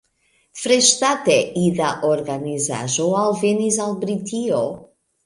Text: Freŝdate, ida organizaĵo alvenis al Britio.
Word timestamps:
Freŝdate, 0.59 1.35
ida 1.63 1.89
organizaĵo 2.11 3.05
alvenis 3.21 3.79
al 3.85 3.95
Britio. 4.05 4.63